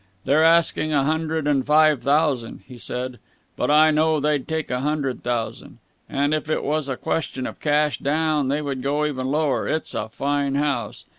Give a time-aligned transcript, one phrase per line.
[0.25, 3.19] "They're asking a hundred and five thousand," he said,
[3.55, 5.77] "but I know they'd take a hundred thousand.
[6.09, 9.67] And, if it was a question of cash down, they would go even lower.
[9.67, 11.05] It's a fine house.